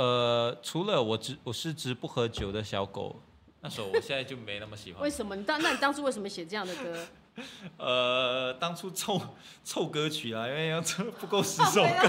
[0.00, 3.20] 呃，除了我只我是只不喝酒的小狗，
[3.60, 5.02] 那首我现在就没那么喜欢。
[5.02, 5.36] 为什么？
[5.36, 7.06] 你当那你当初为什么写这样的歌？
[7.76, 9.20] 呃，当初凑
[9.62, 12.08] 凑歌曲啊，因为要凑不够十首歌。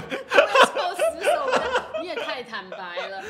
[0.72, 1.62] 凑十首歌，
[2.00, 3.22] 你也太坦白了。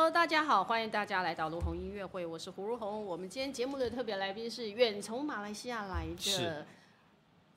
[0.00, 3.04] Hello，大家好，欢迎大家来到卢红音乐会，我是胡如红。
[3.04, 6.56] 我们今天节目的特别来宾是远从马来西亚来的。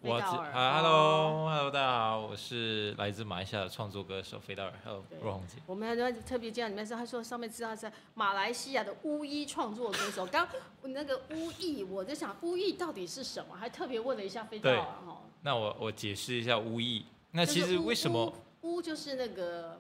[0.02, 5.56] 我是，Hello，Hello，大家好，我是来自马来西亚的创作歌手菲道尔，Hello，若红姐。
[5.66, 10.26] 我们还特别介绍里面是，他说上面知道是马来西亚的巫医创作歌手。
[10.26, 10.46] 刚
[10.82, 15.22] 那个巫医，我在想巫医到底是什么，还特别问了一下菲道尔哈。
[15.44, 17.06] 那我我解释一下巫医。
[17.32, 19.80] 那其实为什么巫就是那个？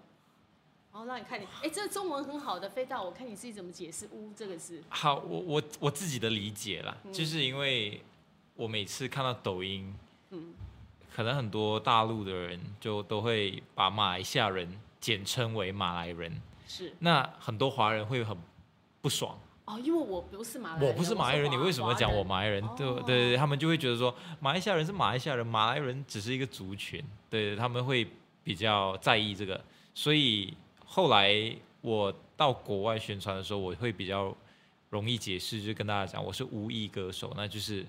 [0.93, 4.79] 哦，让你看你，哎，这个中文很好的飞到，我看你自己怎么解释乌这个字。
[4.89, 7.99] 好，我我我自己的理解啦，嗯、就是因为
[8.55, 9.91] 我每次看到抖音。
[10.29, 10.53] 嗯，
[11.12, 16.93] 可能很多大陆的人就都会把马来西亚人简称为马来人，是。
[16.99, 18.37] 那很多华人会很
[19.01, 22.63] 不爽哦，因为我不是马来人，我不是马来人，你为什么讲我马来人？
[22.77, 28.07] 对对对，他们就会觉得说马来西亚人是马来西亚人，马来人只是一个族群，对，他们会
[28.43, 29.59] 比较在意这个。
[29.96, 30.51] 所以
[30.85, 34.35] 后来我到国外宣传的时候，我会比较
[34.90, 37.85] 容易解释，就跟大家讲我是巫裔歌手，那就是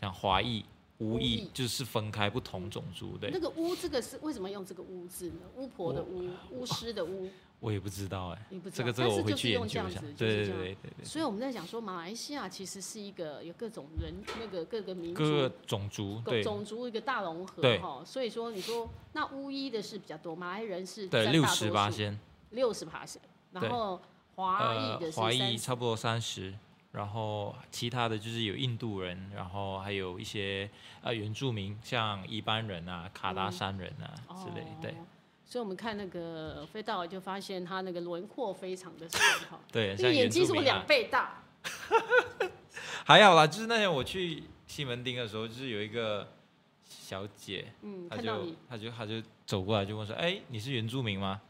[0.00, 0.64] 像华裔。
[0.98, 3.28] 巫裔就是分开不同种族的。
[3.28, 5.40] 那个巫这个是为什么用这个巫字呢？
[5.56, 7.28] 巫婆的巫，巫师的巫。
[7.58, 8.84] 我也不知道哎，你不知道？
[8.84, 10.00] 这个这个我会去研究一下。
[10.16, 11.04] 对对对对。
[11.04, 18.00] 所以我们在讲说，马来西亚其实是一个有各种人，那个各个民族、各个种族、种族一个大融合哈。
[18.06, 22.18] 所以说，你说那巫医的是比较多，马来人是对六十八仙，
[22.54, 23.20] 六十八仙，
[23.52, 24.00] 然后
[24.34, 26.54] 华裔的华裔差不多三十。
[26.92, 30.70] 然后其他的就是有印度人，然后还有一些
[31.02, 34.70] 呃原住民，像一般人啊、卡达山人啊、嗯、之类的。
[34.80, 34.94] 对，
[35.44, 39.20] 所以我们看那个飞道就发现他那个轮廓非常的深
[39.50, 39.58] 哈。
[39.72, 41.42] 对，那眼睛是我两倍大。
[43.04, 46.28] 还好啦，就是那天我去西门町的时候，就是有一个
[46.84, 51.40] 小姐，嗯，她就她就她就走过来就问说：“哎，你是原住民吗？”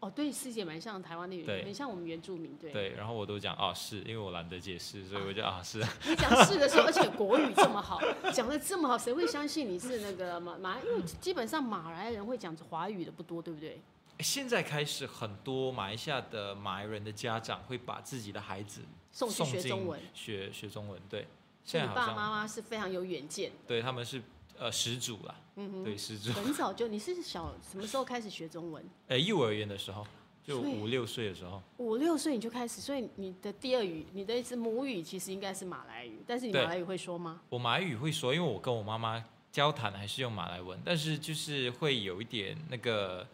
[0.00, 2.70] 哦，对，师姐蛮像台湾的原住民，很像我们原住民，对。
[2.72, 5.78] 对，然后我都讲哦，是因为我懒得解释，所以我就啊，是。
[6.08, 8.00] 你讲是的时候，而且国语这么好，
[8.32, 10.78] 讲的这么好，谁会相信你是那个马马？
[10.78, 13.80] 因为基本上马来人会讲华语的不多，对不对？
[14.20, 21.26] 现在开始，很多马来西亚的马来人的家长会把自己的孩子送去学中文，学学中文，对。
[21.64, 24.22] 现在爸爸妈妈是非常有远见，对他们是。
[24.58, 26.32] 呃，始祖啦，嗯哼，对，始祖。
[26.32, 28.84] 很早就，你是小什么时候开始学中文？
[29.06, 30.04] 呃，幼儿园的时候，
[30.44, 31.62] 就五六岁的时候。
[31.76, 37.40] 五六岁你就开始，所以你的第二语，你的是母语，其实应该是马来语，但是你马来语会说吗？
[37.48, 43.26] 我马来语会说，因为我跟我妈妈交谈还是用马来文，但是就是会有一点那个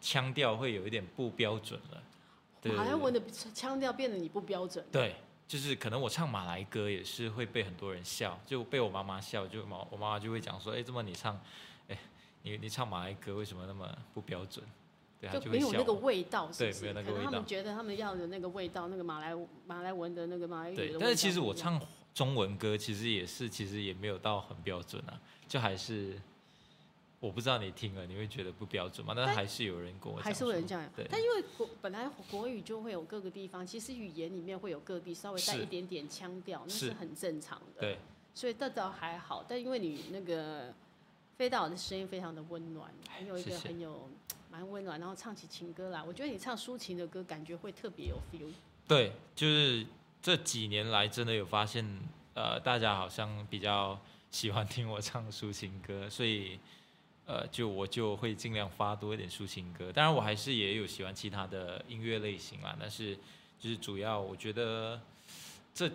[0.00, 2.02] 腔调会有一点不标准了。
[2.74, 3.22] 马来文的
[3.54, 4.84] 腔调变得你不标准。
[4.90, 5.14] 对。
[5.48, 11.40] 就是可能我唱马来歌也是会被很多人笑，就被我妈妈笑，就妈我妈妈就会讲说，哎，怎么你唱，
[11.88, 11.98] 哎，
[12.42, 14.64] 你你唱马来歌为什么那么不标准？
[15.20, 17.24] 对，就没有那个味道是不是，对，没有那个味道。
[17.24, 19.34] 可能他们觉得他们要的那个味道，那个马来
[19.66, 20.86] 马来文的那个马来语的。
[20.88, 21.80] 对，但是其实我唱
[22.12, 26.20] 中文歌其实也是，其实也没有到很标准啊，就还是。
[27.18, 29.14] 我不知道你听了你会觉得不标准吗？
[29.16, 30.86] 但还是有人跟我讲，还是有人这样。
[30.94, 37.80] 对，但因为国本来国语就会有各个地方，其实语言里面会有各地稍微带一点点腔调，那是很正常的。
[37.80, 37.98] 对，
[38.34, 39.42] 所以这倒还好。
[39.48, 40.74] 但因为你那个
[41.38, 44.08] 菲道尔的声音非常的温暖，很有一个很有
[44.50, 48.52] 蛮温暖，然后唱起情歌来，我觉得你唱抒情的歌感觉会特别有 feel。
[48.86, 49.86] 对，就是
[50.20, 51.82] 这几年来真的有发现，
[52.34, 53.98] 呃，大家好像比较
[54.30, 56.60] 喜欢听我唱抒情歌，所以。
[57.26, 63.18] 呃，就我就会尽量发多一点抒情歌，当然我还是也有喜欢其他的音乐类型啦，但是
[63.58, 65.00] 就是主要我觉得
[65.74, 65.90] 这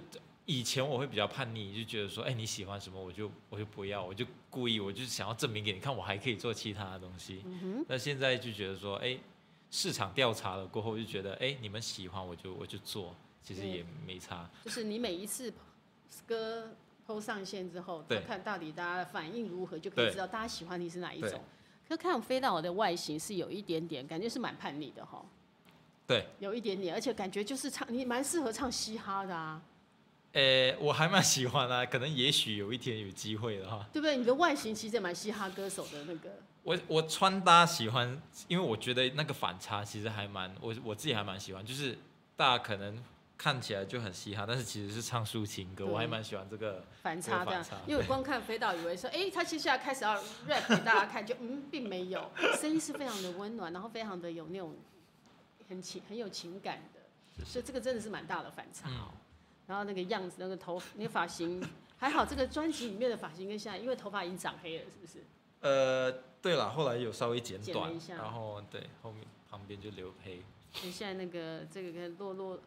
[0.45, 7.41] 以前我会比较叛逆，就觉得说，哎，你喜欢什么我就我就不要，我就故意我就想要证明给你看，我还可以做其他的东西。
[7.45, 7.85] 嗯。
[7.87, 9.17] 那现在就觉得说，哎，
[9.69, 14.49] 市场调查了过后就觉得，哎，你们喜欢我就我就做，其实也没差。
[14.65, 15.53] 就是你每一次
[16.27, 16.75] 歌。
[17.05, 21.41] 都上线之后，他看到底大家的反应如何，就可以知道大家喜欢你是哪一种。
[21.89, 25.21] 可看我菲道尔的外形是有一点点，感觉是蛮叛逆的哈。
[26.07, 29.61] 对，有一点点，而且感觉就是唱你蛮适合唱嘻哈的啊。
[30.31, 33.85] 诶、欸，我还蛮喜欢啊，可能也许有一天有机会的哈。
[33.91, 34.15] 对不对？
[34.15, 36.29] 你的外形其实也蛮嘻哈歌手的那个。
[36.63, 41.97] 我我穿搭喜欢，因为我觉得那个反差其实还蛮我我自己还蛮喜欢，就是
[42.37, 43.03] 大家可能。
[43.41, 47.65] 看起来就很嘻哈，但是其实是唱抒情歌，我还蛮喜欢这个反差的。
[47.87, 50.13] 因为我光看飞到以为说，哎，他接下来开始要
[50.47, 52.29] rap 给大家看，就嗯，并没有，
[52.59, 54.75] 声音是非常的温暖，然后非常的有那种
[55.67, 58.87] 很情很有情感的，所以这个真的是蛮大的反差。
[58.91, 59.09] 嗯、
[59.65, 61.59] 然后那个样子，那个头，那个发型，
[61.97, 65.25] 还好这个专辑里面的发型跟现在，因为头发已经长黑了，是不是？
[65.61, 66.11] 呃，
[66.43, 70.43] 对了，后来有稍微剪短一下，然后对后面旁边就留黑。
[70.73, 72.59] 所以现在那个这个跟落落。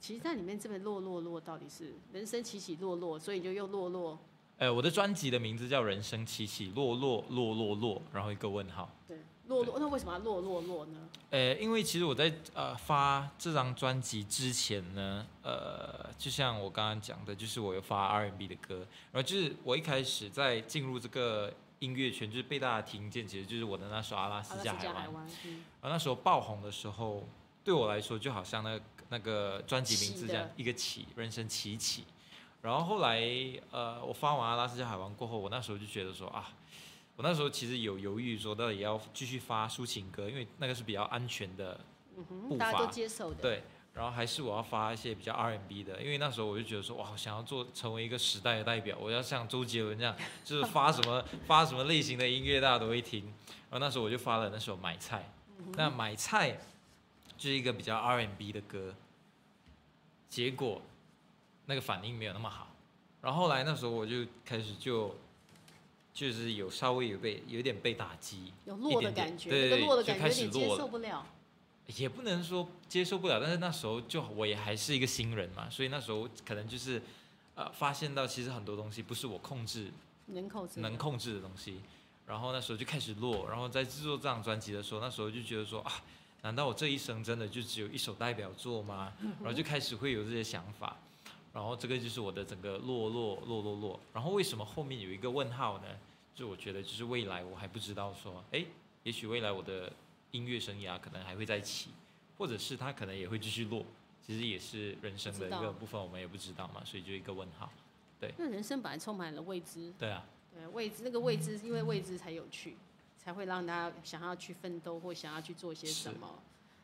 [0.00, 4.18] 其实在里面这边落落落到底是人生起起落落，所以就又落落。
[4.58, 8.90] 呃，我的专辑的名字叫《人生起起落落落落落》，然后一个问号。
[9.06, 11.08] 对，落落，那为什么要落落落呢？
[11.28, 25.28] 呃，因为其实我在呃发这张专辑之前呢，呃，就像我刚刚讲的，就是我有发 R&B 的歌，然后就是我一开始在进入这个音乐圈，就是被大家听见，其实就是我的那首《阿拉斯加海湾》。
[25.44, 25.64] 嗯。
[25.82, 27.28] 然后那时候爆红的时候，
[27.62, 28.95] 对我来说就好像那个。
[29.08, 32.04] 那个专辑名字这样一个起，人生起起，
[32.62, 33.20] 然后后来
[33.70, 36.52] 呃，我发完《阿拉斯加海湾》过后，我那时候就觉得说啊，
[37.16, 41.78] 我那时候其实有犹豫说到底要继续发抒情歌，因为那个是比较安全的
[42.16, 43.40] 步伐，大家都接受的。
[43.40, 43.62] 对，
[43.94, 53.24] 然后还是我要发一些比较 R&B 的，因为那时候我就觉得说哇，想要做成为一个时代的代表，我要像周杰伦这样， 就是发什么 发什么类型的音乐大家都会听。
[53.70, 55.30] 然后那时候我就发了那首《买菜》，
[55.76, 56.52] 那《买菜》。
[57.36, 58.94] 就是一个比较 R&B 的歌，
[60.28, 60.80] 结果
[61.66, 62.68] 那个反应没有那么好，
[63.20, 65.14] 然后后来那时候我就开始就
[66.14, 71.26] 就是有稍微有被有点被打击，有落的感觉，对，落的感觉有点接受不了，
[71.86, 77.02] 也不能说接受不了，但是那时候就我也还是一个新人嘛，所以那时候可能就是
[77.54, 79.90] 呃发现到其实很多东西不是我控制
[80.26, 81.80] 能控制能控制的东西，
[82.26, 85.92] 然后那时候就开始落，然后在制作这张专辑的时候，那时候就觉得说啊。
[86.46, 89.12] 难道我这一生真的就只有一首代表作吗？
[89.42, 90.96] 然后就开始会有这些想法，
[91.52, 94.00] 然后这个就是我的整个落落落落落。
[94.14, 95.86] 然后为什么后面有一个问号呢？
[96.36, 98.64] 就我觉得就是未来我还不知道说，哎，
[99.02, 99.92] 也许未来我的
[100.30, 101.90] 音乐生涯可能还会再起，
[102.38, 103.84] 或者是它可能也会继续落。
[104.24, 107.72] 其实也是人生的一个部分，我们也不知道嘛，所以就一个问号。
[108.20, 109.92] 对，那人生本来充满了未知。
[109.98, 112.76] 对啊，对未知，那个未知，因为未知才有趣。
[113.26, 116.38] 才会让他想要去奋斗或想要去做些什么。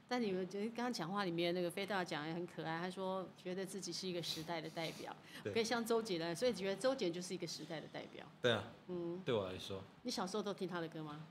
[0.09, 8.27] 但你们觉得刚刚讲话里面那个飞大讲也很可爱，他说觉得自己是一个时代的代表，可以像周杰伦，所以觉得周杰伦就是一个时代的代表。
[8.43, 11.25] 对啊，嗯，对我来说，你小时候都听他的歌吗？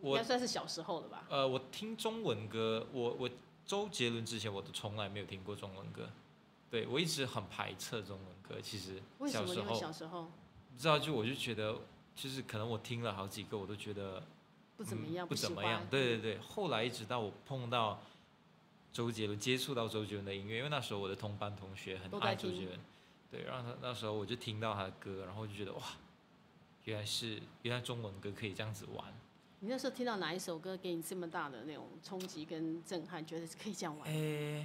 [0.00, 1.24] 我应该算是小时候了吧。
[1.30, 3.30] 呃，我听中文歌，我我
[3.64, 6.10] 周杰伦之前我都从来没有听过中文歌，
[6.68, 8.60] 对我一直很排斥中文歌。
[8.60, 9.00] 其实
[9.30, 10.24] 小时候，小时候
[10.74, 11.78] 不知道就我就觉得，
[12.16, 14.22] 就是可能我听了好几个，我都觉得。
[14.78, 15.84] 不怎么样，不怎么样。
[15.90, 18.00] 对对对，后来一直到我碰到
[18.92, 22.78] 周杰伦，接触到周杰伦的音乐，因为那时候我的同班同学很爱周杰伦，
[23.28, 25.82] 对，然后他那时候我就听到他的歌，然后就觉得哇，
[26.84, 29.12] 原来是原来中文歌可以这样子玩。
[29.58, 34.08] 你那时候听到哪一首歌给你这么大的那种冲击跟震撼，觉得是可以这样玩？
[34.08, 34.64] 诶，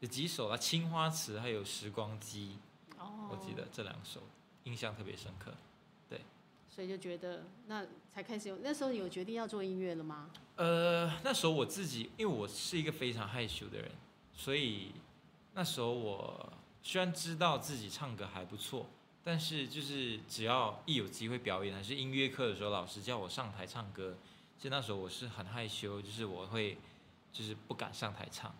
[0.00, 2.56] 有几首啊，《青花瓷》还有《时光机》，
[2.98, 4.22] 哦，我记得这两首
[4.64, 5.52] 印象特别深刻。
[6.74, 7.84] 所以就觉得那
[8.14, 10.30] 才开始有，那时候有决定要做音乐了吗？
[10.56, 13.90] 呃，那时候我自己，因为我是一个非常害羞的人，
[14.34, 14.92] 所以
[15.52, 16.50] 那时候我
[16.82, 18.86] 虽然知道自己唱歌还不错，
[19.22, 24.16] 但是就是只要一有机会表演，还是音乐课的时候，老师叫我上台唱歌，
[24.56, 26.78] 其实那时候我是很害羞，就是我会
[27.34, 28.54] 就是不敢上台唱，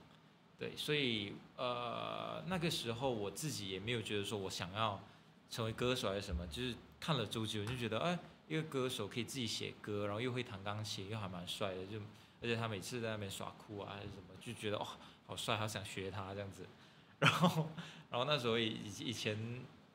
[0.58, 5.02] 对，所以呃那个时候我自己也没有觉得说我想要
[5.48, 6.74] 成为歌手还是什么，就是。
[7.02, 8.16] 看了周杰伦就觉得，哎，
[8.46, 11.98] 一个歌手可以自己写歌，然后又会弹钢琴，又还蛮帅的，就
[12.40, 14.86] 而且他每次在那边耍酷啊还是什么，就觉得哦，
[15.26, 16.64] 好帅，好想学他这样子。
[17.18, 17.68] 然后，
[18.08, 19.36] 然后那时候以以前，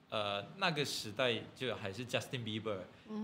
[0.09, 2.79] 呃，那个时代就还是 Justin Bieber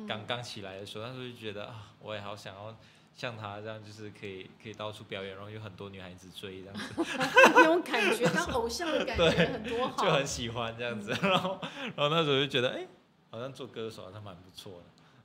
[0.07, 2.73] 刚刚起来的时候，那时候就觉得啊，我也好想要
[3.13, 7.03] 像他这样，就是可以可以到处表演，然后有很多女孩子追这样子。
[7.53, 11.11] 那种感觉，当偶像的感觉很多好，就很喜欢这样子。
[11.21, 11.59] 然后，
[11.95, 12.87] 然后那时候就觉得，哎。
[13.33, 14.83] 好像做歌手好像蛮不错的，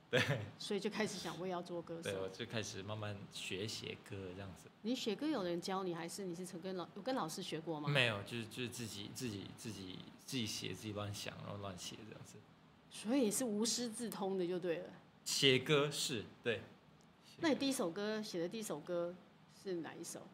[0.19, 0.39] 对。
[0.57, 2.01] 所以就开始想我也要做歌手。
[2.01, 4.67] 对，我就开始慢慢学写歌这样子。
[4.81, 7.87] 你写歌有人教你，还是你是曾跟老有跟老师学过吗？
[7.87, 12.37] 没有，就是就是自己自己自己自己写，自己乱想，然后乱写这样子。
[12.89, 14.89] 所以是无师自通的就对了。
[15.23, 16.63] 写歌是对。
[17.37, 19.13] 那你第一首歌写的第一首歌
[19.63, 20.27] 是哪一首？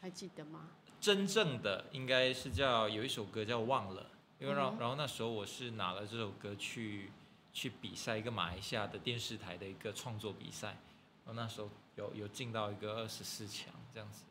[0.00, 0.68] 还记得吗？
[1.00, 4.02] 真正的应该是叫有一首歌叫《忘了》。
[4.40, 7.10] 因为然后，然后那时候我是拿了这首歌去
[7.52, 10.68] 去比赛一个马来西亚的电视台的一个创作比赛，
[11.24, 14.22] 然后那时候有有进到一个二十四强这样子，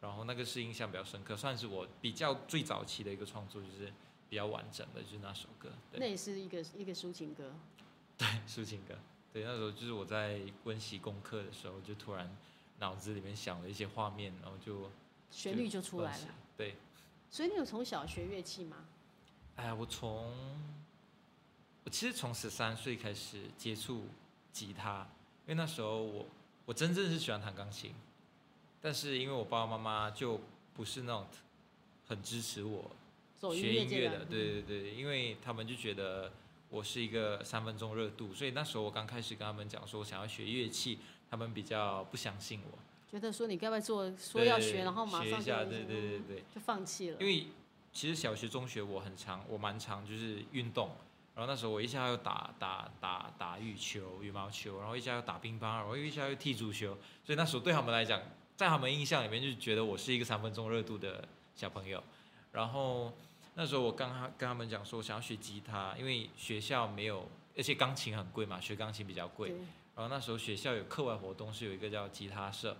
[0.00, 3.92] 然后那个是印象比较深刻，算是我比较最早期的一个创作，就是
[4.28, 5.70] 比较完整的，就是那首歌。
[5.92, 7.52] 那也是一个一个抒情歌。
[8.16, 8.94] 对，抒情歌。
[9.32, 12.36] 对，那时候就是我在温习功课的时候，就突然
[12.78, 14.90] 脑子里面想了一些画面，然后就
[15.30, 16.28] 旋律就出来了。
[16.56, 16.76] 对。
[17.30, 18.86] 所以你有从小学乐器吗？
[19.58, 20.32] 哎呀，我从
[21.84, 24.04] 我其实从十三岁开始接触
[24.52, 25.00] 吉他，
[25.46, 26.26] 因为那时候我
[26.64, 27.92] 我真正是喜欢弹钢琴，
[28.80, 30.40] 但是因为我爸爸妈妈就
[30.74, 31.26] 不是那种
[32.06, 32.88] 很支持我
[33.52, 36.30] 学音乐的，对对对，因为他们就觉得
[36.70, 42.78] 我是一个三分钟热度，所以那时候我刚开始跟他们讲说我想要学乐器，他们比较不相信我。
[43.10, 47.16] 觉得说你该不该做，说要学，然后马上学一下，对对对对，就放弃了。
[47.18, 47.46] 因为
[47.92, 50.90] 其实小学、中学我很常，我蛮常就是运动，
[51.34, 58.20] 然后那时候我一下又打打打打羽球、羽毛球，然后一下又打乒乓，然后一下又踢足球，所以那时候对他们来讲，
[58.56, 62.02] 在他们印象里面就觉得我是一个三分钟热度的小朋友。
[62.52, 63.12] 然后
[63.54, 69.50] 那时候我刚跟他们讲说，想要学吉他，因为学校没有，而且钢琴很贵嘛，学钢琴比较贵。
[69.94, 72.76] 然后那时候学校有课外活动，是有一个叫吉他社，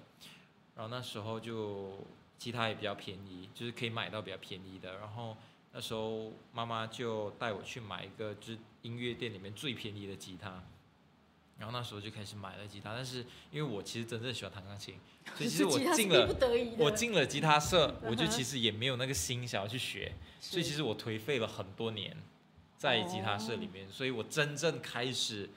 [0.76, 2.06] 然后那时候就
[2.38, 4.96] 吉他也比较便宜，就是可以买到比较便宜的。
[4.98, 5.36] 然后
[5.72, 10.62] 那时候妈妈就带我去买一个，就是音乐店里面最便宜的吉他。
[11.58, 14.94] 然后那时候就开始买了吉他，但是因为我其实真正喜欢弹钢琴，
[15.34, 16.36] 所以其实我进了
[16.78, 22.16] 我进了吉他社，我就其实也没有那个心想要去学，所以其实我颓废了很多年
[22.76, 25.50] 在吉他社里面，所以我真正开始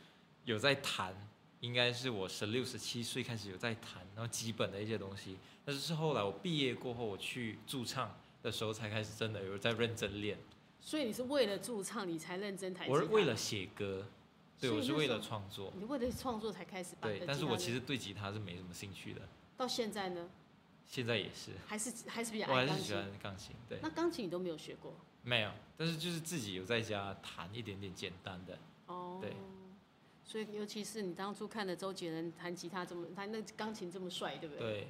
[0.46, 1.16] 有在弹。
[1.62, 5.38] 应该是我十六、十七岁开始有在弹，然后基本的一些东西。
[5.64, 10.38] 但是是后来我毕业过后，我去驻唱的时候才开始真的有在认真练。
[10.80, 12.88] 所以你是为了驻唱你才认真弹？
[12.90, 14.08] 我是为了写歌，
[14.60, 15.72] 对，我是为了创作。
[15.78, 16.96] 你为了创作才开始？
[17.00, 19.22] 对，但是我其实对吉他是没什么兴趣的。
[19.56, 20.28] 到现在呢？
[20.84, 21.52] 现在也是。
[21.68, 22.68] 还是还是比较爱钢琴。
[22.68, 23.78] 我还是喜欢钢琴，对。
[23.84, 24.96] 那钢琴你都没有学过？
[25.22, 28.58] 没有，但是就是自己有在家弹一点点简单的。
[28.88, 29.20] 哦。
[29.22, 29.32] 对。
[30.24, 34.72] 所以，尤其是你当初看的周杰伦弹吉他这么，弹那钢琴这么帅，对不对？
[34.72, 34.88] 对。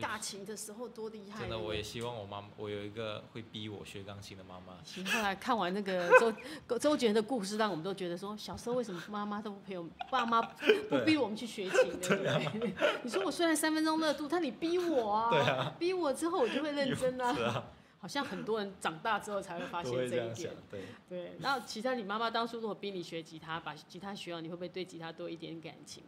[0.00, 1.40] 大琴的时候多厉害。
[1.40, 4.78] 真的，我也希望我妈，我有一个会逼我学钢琴的妈妈。
[4.84, 6.32] 行，后来看完那个周
[6.78, 12.72] 周杰伦的故事，让我们都觉得说，小时候为什么妈妈都不陪我们，爸妈不逼我们去学琴，对不对？
[13.02, 17.64] 你说我虽然三分钟热度，但你逼我啊，对啊，逼我之后我就会认真啊。
[18.02, 21.32] 好像很多人长大之后才会发现这一点，对对。
[21.40, 26.02] 然后其实你妈妈当初如果逼你学吉他，把吉他学好，你会不会对吉他多一点感情？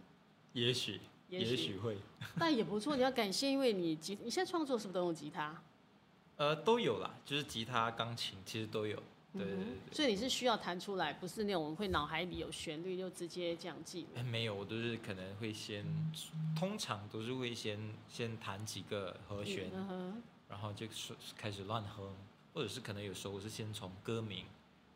[0.55, 1.97] 也许，也许会。
[2.37, 5.63] 但也不错，你要感谢，因为你吉，你现在创作是不是都用吉他？
[6.37, 9.01] 呃，都有啦，就是吉他、钢琴其实都有。
[9.33, 9.79] 对对对，对、嗯。
[9.93, 14.05] 所以你是需要弹出来，不是那种会脑海里有旋律就直接这样记。
[14.25, 15.85] 没有，我都是可能会先，
[16.59, 19.71] 通常都是会先先弹几个和弦。
[19.73, 22.15] 嗯然后就是开始乱哼，
[22.53, 24.45] 或者是可能有时候我是先从歌名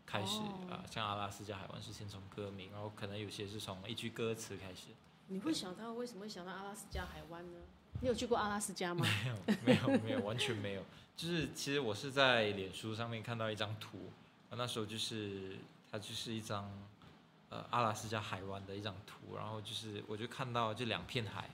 [0.07, 4.89] 开始啊、哦呃，像阿拉斯加海湾是先从歌名，然后可能有些是从一句歌词开始。
[5.27, 7.59] 你会想到为什么会想到阿拉斯加海湾呢？
[8.01, 9.05] 你有去过阿拉斯加吗？
[9.05, 10.83] 没有，没有，没有，完全没有。
[11.17, 13.99] 就是其实我是在脸书上面看到一张图，
[14.51, 15.57] 那时候就是
[15.91, 16.71] 它就是一张
[17.49, 21.51] 呃阿拉斯加海湾的一张图，然后就是我就看到这两片海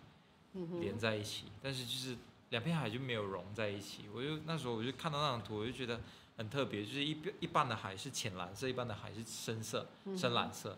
[0.81, 2.17] 连在一起，嗯、但是就是。
[2.55, 6.01] 两片海就没有融在一起，我就那时候我就看到那张图，我就觉得
[6.37, 9.85] 很特别，就是一一半的海是浅蓝色，一半的海是深色，
[10.17, 10.69] 深蓝色，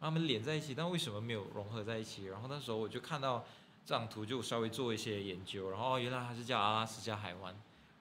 [0.00, 2.24] 后他们连在一起，但为什么没有融合在一起？
[2.24, 3.44] 然后那时候我就看到
[3.84, 7.54] 这张图，就稍微做一些研究，然后原来它是叫阿拉斯加海湾。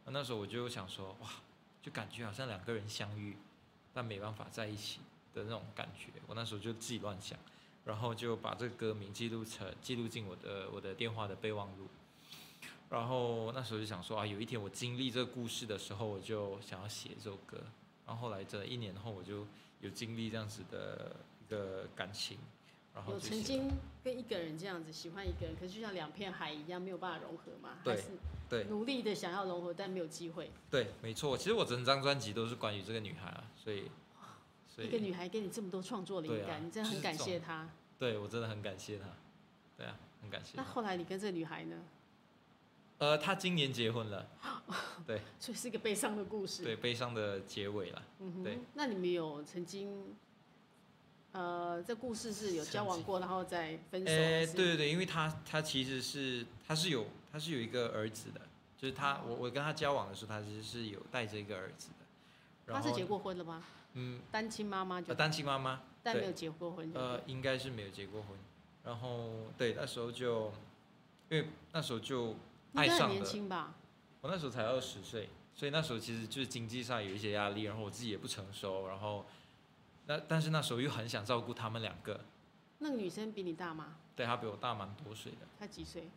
[0.06, 1.28] 那时候我就想说，哇，
[1.82, 3.36] 就感觉好像两个人相遇，
[3.94, 5.02] 但没办法在一起
[5.34, 6.08] 的那种感觉。
[6.26, 7.38] 我那时候就自己乱想，
[7.84, 11.90] 然后就把这个歌名记录成记录进我的我的电话的备忘录。
[12.96, 17.58] 然后那时候就想说啊，有一天我经历这个故事的时候，我就想要写这首歌。
[18.08, 19.46] 然后后来这一年后，我就
[19.82, 21.14] 有经历这样子的
[21.46, 22.38] 一个感情。
[22.94, 23.70] 然后有曾经
[24.02, 27.80] 跟一个人这样子喜欢一个人，可是就像两片海一样，没有办法融合嘛？
[27.84, 28.02] 对，
[28.48, 30.50] 对，努力的想要融合，但没有机会。
[30.72, 31.38] 对，没错。
[31.38, 33.92] 其实我整张专辑都是关于这个女孩啊，所以，
[34.74, 37.68] 所以一个女孩给你这么多创作灵感，啊、你真的很感谢她。
[38.00, 39.08] 对，我真的很感谢她。
[39.76, 40.52] 对啊，很感谢。
[40.56, 41.76] 那后来你跟这个女孩呢？
[42.98, 44.26] 呃，他今年结婚了，
[45.06, 48.60] 对，所以是一个悲伤的故事，对，悲伤的结尾了，嗯哼，对。
[48.74, 50.16] 那你们有曾经，
[51.34, 54.10] 呃，这故事是有交往过，然后再分手？
[54.10, 58.40] 哎，对对对，因为他他其实是他是有他是有一个儿子的，
[58.78, 62.74] 就是他我我跟他交往的时候，他其实是有带着一个儿子的。
[62.74, 63.62] 他是结过婚了吗？
[63.96, 66.90] 嗯，单亲妈妈就单亲妈妈，但没有结过婚。
[66.96, 68.38] 呃，应该是没有结过婚。
[68.86, 70.54] 然后对，那时候就
[71.30, 72.38] 因为那时候就。
[72.76, 73.76] 爱上年轻吧？
[74.22, 79.26] 我那时候才二十岁，所以那时候其实就是经济上有一些压力，然后我自己也不成熟，然后
[80.08, 82.22] 那但是那时候又很想照顾他们两个。
[82.80, 83.96] 那个女生比你大吗？
[84.16, 85.40] 对，她比我大蛮多岁的。
[85.60, 86.10] 她几岁？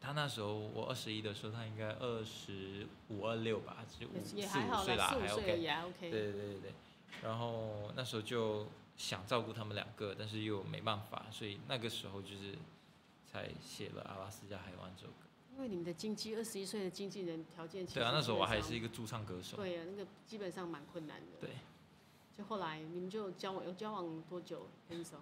[0.00, 5.58] 她那时候我二十一的时候，她应该二十五二六吧，就五四五岁啦，还 OK。
[5.58, 6.10] 也还 OK。
[6.10, 6.72] 对对对对。
[7.22, 12.56] 然后那时候就想照顾他们两个，但是又没办法，所以那个时候就是
[13.30, 15.28] 才写了《阿拉斯加海湾》这首歌。
[15.54, 19.56] 因为你们的经纪，二十一岁的经纪人条件对啊，那时候我还是一个驻唱歌手。
[19.56, 21.26] 对啊，那个基本上蛮困难的。
[21.40, 21.50] 对。
[22.36, 25.18] 就后来你们就交往，有交往多久分手？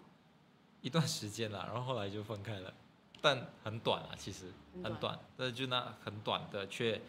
[0.80, 2.72] 一段时间啦，然后后来就分开了，
[3.20, 7.02] 但很短啊，其实很短，很短，但是就那很短的，却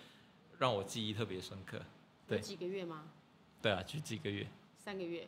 [0.57, 1.79] 让我记忆特别深刻。
[2.27, 2.39] 对。
[2.39, 3.07] 几个月吗？
[3.61, 4.47] 对啊，就几个月。
[4.77, 5.27] 三个月。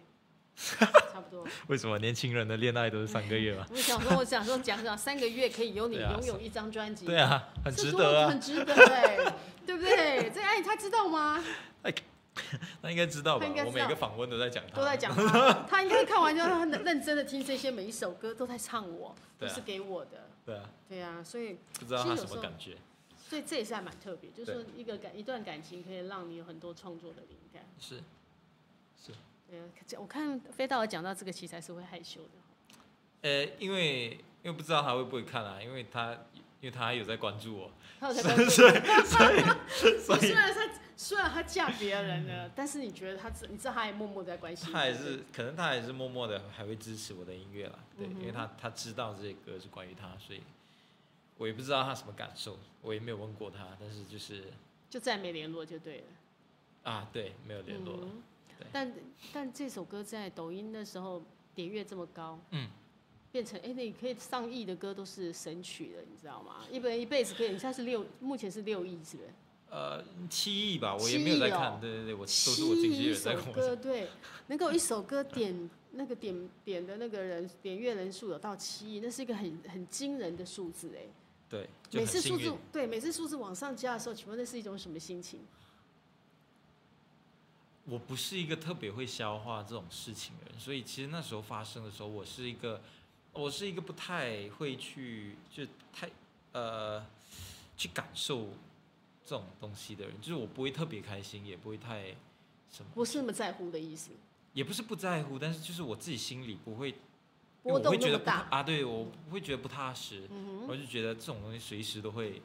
[1.14, 1.46] 差不多。
[1.68, 3.66] 为什么年轻人的恋爱都是三个月嘛？
[3.72, 7.06] 我想说，我想说，讲讲三个月可以有你 拥有一张专辑。
[7.06, 9.18] 对啊，很值得啊，很值得哎，
[9.66, 10.30] 对不对？
[10.34, 11.44] 这哎他知道吗？
[11.84, 11.94] 哎
[12.82, 13.46] 他应该知道吧？
[13.66, 15.66] 我每个访问都在讲他，都在讲他。
[15.70, 20.28] 他应该看完就很认真的听这些，每一首歌都在唱我，都是给我的。
[20.46, 20.70] 对啊。
[20.90, 22.78] 对啊，所以不知道他什么感觉。
[23.30, 27.64] 所以这也是还蛮特别，就是说一个感一段感情可以让你有很多创作的灵感。
[27.80, 27.98] 是。
[29.04, 29.12] 是。
[29.98, 32.30] 我看飞道尔讲到这个，其实还是会害羞的。
[33.22, 36.12] 呃，因为因为不知道他会不会看啊，因为他
[36.60, 38.50] 因为他还有在关注我，他有在关注。
[38.50, 38.74] 所以
[40.00, 44.74] 所以虽然他虽然他嫁别人了，但是你觉得他知你知道他也默默在关心。
[44.74, 50.42] 他也是可能他也是默默的还会支持我的音乐啦，对，因为他他知道这些歌是关于他，所以
[51.38, 54.46] 我也不知道他什么感受，我也没有问过他，但是就是
[54.90, 56.92] 就再没联络就对了。
[56.92, 58.08] 啊，对，没有联络了。
[58.72, 58.94] 但
[59.34, 61.22] 但这首歌在抖音的时候
[61.54, 62.68] 点阅这么高，嗯，
[63.32, 66.66] 变成哎、你可以上亿的歌都是神曲了，你知道吗？
[66.72, 69.30] 一本一辈子可以，你现在是六，目前是六亿，是不是？
[69.70, 73.76] 呃，七亿吧，我也没有在看，对对对，我都是我经纪人在跟我讲。
[73.82, 74.08] 对，
[74.48, 81.02] 能够一首歌点那个点点的那个人点阅人数有到七亿，那是一个很很惊人的数字哎。
[81.50, 85.40] 对，每次数字对每次数字往上加的时候，请问那是一种什么心情？
[87.86, 92.82] 我不是一个特别会消化这种事情的人，所以其实那时候发生的时候，我是一个，
[93.34, 96.10] 我是一个不太会去就太
[96.54, 97.06] 呃
[97.76, 98.48] 去感受
[99.26, 102.16] 这种东西的人，就是我不会特别开心，也不会太
[102.72, 104.12] 什么，不是那么在乎的意思，
[104.54, 106.96] 也不是不在乎，但是就是我自己心里不会，
[107.64, 108.48] 波动那么大。
[108.50, 112.42] 啊，对，我不会觉得不踏实，嗯、我就觉得这种东西随时都会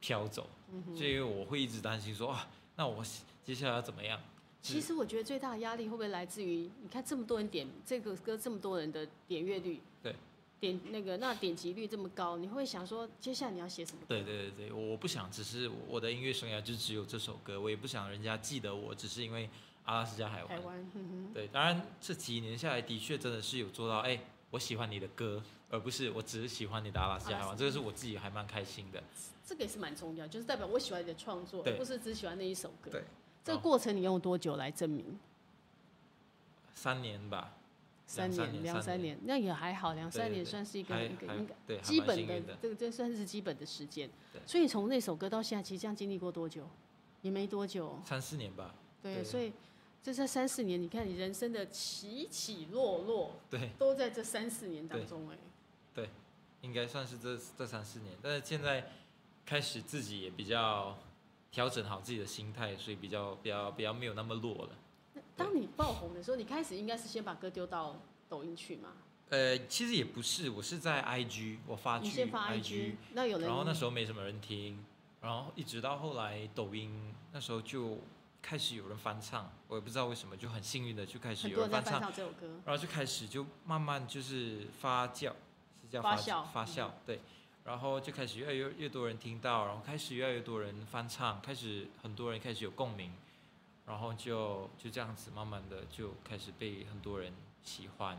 [0.00, 2.48] 飘走，嗯、所以我会一直担心说啊，
[2.82, 3.04] 那我。
[3.44, 4.20] 接下来要怎么样？
[4.60, 10.14] 其实我觉得最大的压力会不会来自于你看这么多人点这个歌，这么多人的点阅率，对，
[10.60, 14.02] 点那个那点击率这么高，你会想说接下来你要写什么？
[14.08, 19.48] 对对对对，我不想只是我的音乐生涯就只有这首歌，我也不想人家记得我只是因为
[19.84, 20.48] 阿拉斯加海湾。
[20.48, 21.32] 海湾，嗯。
[21.34, 24.20] 对，当然这几年下来的确真的是有做到，哎，
[24.52, 29.02] 我喜欢你的歌，而不是我只是喜欢你的阿拉斯加海湾，这个是我自己还蛮开心的。
[29.46, 32.90] 这个也是蛮重要，就是代表我喜欢你的创作，而不是只喜欢那一首歌。
[32.90, 33.02] 对。
[33.42, 35.18] 这个过程你用多久来证明？
[36.74, 37.54] 三年吧，
[38.06, 44.10] 三年两三年，那也还好，两三年算是一个一个应该基本的，这个这算是基本的时间。
[44.46, 46.68] 所以从那首歌到现在，其实这样经历过多久？
[47.22, 48.74] 也没多久，三四年吧。
[49.02, 49.52] 对，所以
[50.02, 55.38] 这在三四年，你看你人生的起起落落，对，都在这三四年当中哎。
[55.94, 56.10] 对，
[56.60, 58.90] 应该算是这这三四年，但是现在
[59.46, 60.98] 开始自己也比较。
[61.52, 64.70] 调整好自己的心态，所以比较比较比较没有那么弱了。
[65.36, 67.94] 当你爆红的时候，你开始应该是先把歌丢到
[68.26, 68.94] 抖音去吗？
[69.28, 74.82] 呃，其实也不是，我是在 IG 我发去 IG，先发 IG，那有人，然后那时候没什么人听，
[75.20, 77.98] 然后一直到后来抖音那时候就
[78.42, 85.32] 开始有人翻唱，我也不知道为什么，就很幸运的就开始有人翻唱，唱这首歌，然后就开始就慢慢就是发酵，
[85.80, 87.20] 是叫发酵发酵，对。
[87.64, 93.12] 然后就开始越来越越多人听到，然后开始越来越多人翻唱，开始很多人开始有共鸣，
[93.86, 98.16] 然后就就这样子慢慢的就开始被很多人喜欢，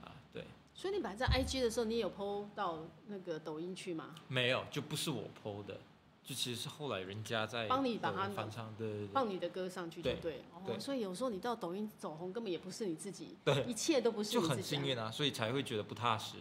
[0.00, 0.44] 啊，对。
[0.72, 4.14] 所以你本来在 IG 的时候，你有 PO 到那个抖音去吗？
[4.28, 5.80] 没有，就不是我 PO 的，
[6.26, 10.20] 就其实是后来人家在帮你把它翻唱，对对对，放你的歌上去就对。
[10.20, 14.42] 对，哦，所以有时候你到抖音走红，根本也不是你自己，对，一切都不是你自己。
[14.42, 16.38] 就很幸运啊，所以才会觉得不踏实。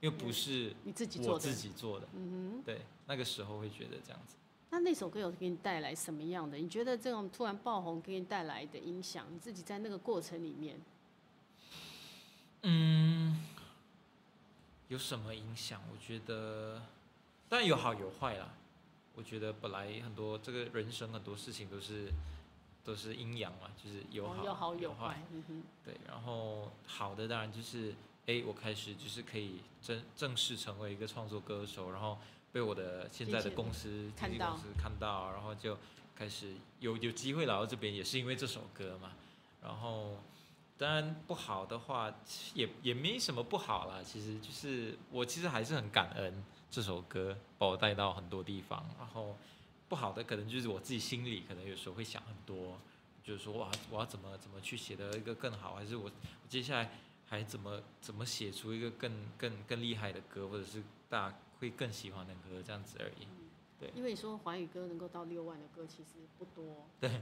[0.00, 4.34] 因为不是你自己做的，我自己做的，嗯哼，对，那个时候会觉得这样子。
[4.68, 6.58] 那那首歌有给你带来什么样的？
[6.58, 10.80] 你觉得这种突然爆红给你带来的影响，你自己在那个过程里面，
[12.62, 13.40] 嗯，
[14.88, 15.80] 有什么影响？
[15.92, 16.82] 我觉得，
[17.48, 18.52] 但有好有坏啦。
[19.14, 22.12] 我觉得本来很多这个人生很多事情都是
[22.84, 27.94] 都是阴阳嘛，就是有好、哦、有好有坏，嗯、对，然后好的当然就是
[28.26, 32.18] 哎，我开始就是可以正正式成为一个创作歌手，然后
[32.52, 35.78] 被我的现在的公司经纪公司看到，然后就
[36.14, 39.12] 开始有有机会来到这边，也是因为这首歌嘛，
[39.62, 40.16] 然后。
[40.78, 42.12] 当然不好的话，
[42.54, 44.02] 也也没什么不好啦。
[44.02, 48.84] 其实就是我其实还是很感恩这首歌把我带到很多地方。
[48.98, 49.36] 然后
[49.90, 52.78] 不好的可能就是我自己心里可能有时候会想很多，
[53.22, 56.10] 就是说哇，我要怎么怎么去写的一个更好，还是我
[56.48, 56.90] 接下来
[57.28, 63.28] 还怎么怎么写出一个更更更厉害的歌，或者是大家会更喜欢的歌这样子而已。
[63.78, 66.86] 对，因为你说华语歌能够到六万的歌其实不多。
[66.98, 67.20] 对。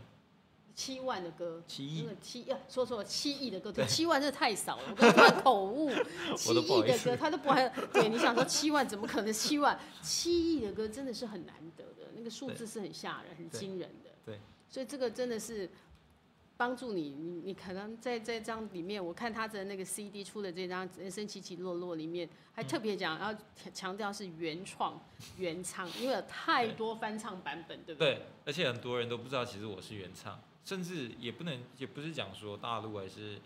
[0.74, 5.90] 七万的歌，七亿，七呀，说错了，七亿的歌，对，七万真的太少了，口误，
[6.36, 9.78] 七亿的歌，他都不还，对，你想说七万怎么可能七万？
[10.00, 14.38] 七亿的歌真的是很难得的，那个数字是很吓人、很惊人的，对，
[14.70, 15.68] 所以这个真的是
[16.56, 23.34] 帮助你，你你可能在在这张里面，我看他的那个 CD 出的这张《人生起起落落》里面，还特别讲要
[23.74, 24.98] 强调是原创
[25.36, 28.14] 原唱，因为有太多翻唱版本，对不对？
[28.14, 30.40] 对，而且很多人都不知道，其实我是原唱。
[30.64, 33.40] 甚至也不能，也不是讲说大陆还是，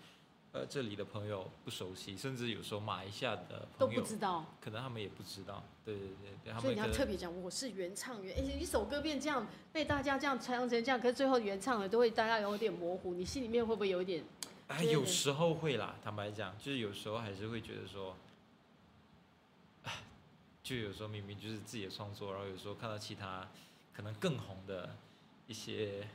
[0.52, 5.62] 呃，这里的朋友不熟悉，甚至有时候马来西亚的朋友都不知道，可能他们也不知道。
[5.84, 14.24] 对对对，对，所以你要特别讲，我是原唱原，而且一首歌变这样被大家这样唱成这样，可是最后原唱的都会大家有点模糊，你心里面会不会有一点？
[14.68, 18.16] 哎，有时候会啦，坦白讲，就是有时候还是会觉得说，
[20.62, 23.48] 就有时候明明就是自己的创作，然后有时候看到其他
[23.92, 24.96] 可能更红的
[25.46, 26.06] 一些。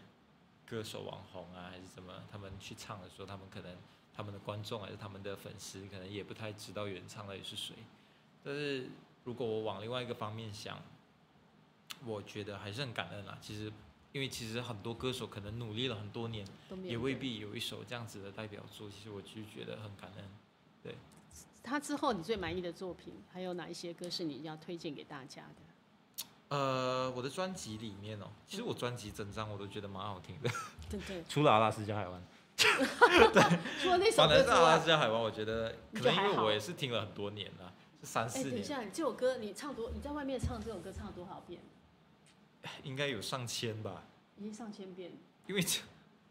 [0.69, 2.13] 歌手、网红啊，还是怎么？
[2.31, 3.75] 他们去唱的时候，他们可能
[4.13, 7.75] 他们的观众还是他们的粉丝，可能也不太知道原唱到底是谁。
[8.43, 8.87] 但是
[9.23, 10.79] 如果我往另外一个方面想，
[12.05, 13.37] 我觉得还是很感恩啦。
[13.41, 13.71] 其实，
[14.11, 16.47] 因为其实很多歌手可能努力了很多年，
[16.83, 18.89] 也未必有一首这样子的代表作。
[18.89, 20.25] 其实我就觉得很感恩。
[20.83, 20.95] 对。
[21.63, 25.68] 他之后你最满意的作品，还有哪一些歌是你要推荐给大家的？
[26.49, 30.49] 呃，我的专辑里面哦，其实我专辑整张我都觉得蛮好听的。
[30.89, 31.23] 对对。
[31.29, 32.21] 除了阿拉斯加海湾。
[32.57, 33.59] 对。
[33.81, 34.55] 除了那首歌之外。
[34.55, 38.47] 阿拉斯加海湾，我觉得可能因为我也是听了很多年了，是三四年。
[38.47, 39.91] 哎，等一下，这首歌你唱多？
[39.91, 41.61] 你在外面唱这首歌唱了多少遍？
[42.83, 44.03] 应该有上千吧。
[44.35, 45.11] 已经上千遍。
[45.45, 45.81] 因为这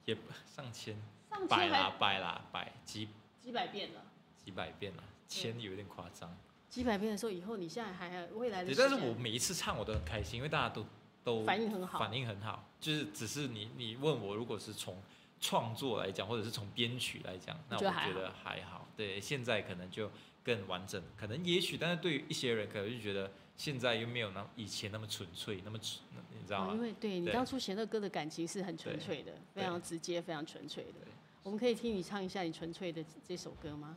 [0.04, 0.16] 也
[0.54, 1.00] 上千。
[1.31, 1.48] 上千。
[1.48, 3.09] 百啦百啦百几。
[3.40, 4.02] 几百遍了。
[4.44, 6.37] 几百遍了，千有点夸张。
[6.68, 8.74] 几百遍的时候，以后你现在还未来的。
[8.76, 10.85] 但是我每一次唱我都很开心，因为大家都
[11.24, 12.64] 都反应很好，反应很好。
[12.81, 15.00] 就是只是你你问我，如果是从
[15.40, 18.87] 创作来讲，或者是从编曲来讲，那我觉得还好。
[18.96, 20.11] 对，现在可能就
[20.44, 26.02] 更完整，可能也许，但是对于一些人，可能就觉得现在又没有那以前那么纯粹，那么纯，
[26.38, 26.74] 你知道吗？
[26.74, 31.07] 因为对你当初写那歌的感情是很纯粹的，非常直接，非常纯粹的。
[31.44, 33.96] 我们可以听你唱一下你纯粹的这首歌吗？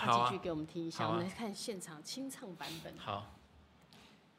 [0.00, 2.92] 唱几句给我们听一下，啊、我们来看现场清唱版本。
[2.98, 3.26] 好。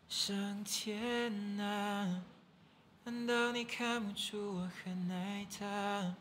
[0.10, 2.24] 上天啊，
[3.06, 6.16] 难道你看不出我很爱他？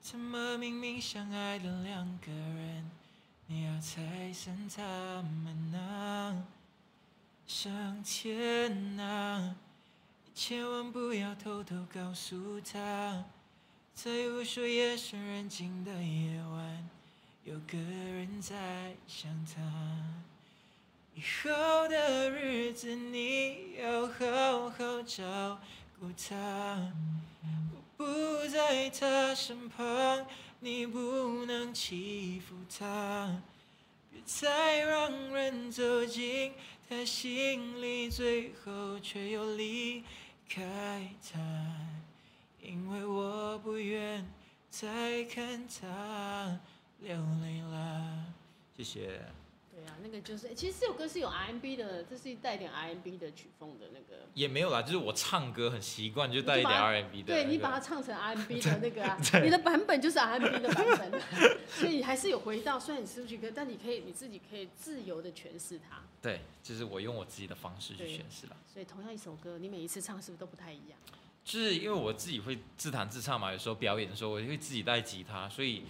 [0.00, 2.90] 怎么明明相爱的两个人，
[3.46, 4.82] 你要拆散他
[5.22, 6.44] 们呢？
[7.46, 9.54] 上天啊，
[10.24, 13.24] 你千万不要偷偷告诉他，
[13.94, 16.90] 在无数夜深人静的夜晚。
[17.44, 19.60] 有个人在想他，
[21.12, 25.60] 以后的日子你要好好照
[25.98, 26.92] 顾他。
[27.74, 30.24] 我不在他身旁，
[30.60, 33.42] 你不能欺负他。
[34.12, 36.52] 别再让人走进
[36.88, 40.04] 他心里，最后却又离
[40.48, 41.40] 开他。
[42.62, 44.24] 因为我不愿
[44.70, 46.60] 再看他。
[47.02, 48.24] 流泪了，
[48.76, 49.20] 谢谢。
[49.74, 54.22] 对啊，那个就是，其实这首歌是有 R&B 的，这是带点 R&B 的曲风的那个。
[54.34, 57.42] 也没有啦，就是我唱歌很习惯，就带一点 R&B 的、那个。
[57.42, 61.20] 对，你把它唱成 R&B 的那个啊，你的版本就是 R&B 的版本，
[61.68, 66.02] 所以还是有回到，虽然你是不是歌，但你可以你自己可以自由的诠释它。
[66.20, 68.56] 对，就是我用我自己的方式去诠释了。
[68.72, 70.98] 所以同样一首歌，你每一次唱是不是都不太一样？
[71.44, 75.82] 就是因为我自己会自弹自唱嘛，有时候表演的时候我会自己带吉他，所以。